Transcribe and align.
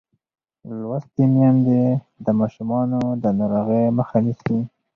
لوستې 0.81 1.23
میندې 1.33 1.81
د 2.25 2.27
ماشومانو 2.39 2.99
د 3.23 3.25
ناروغۍ 3.39 3.85
مخه 3.97 4.17
نیسي. 4.25 4.59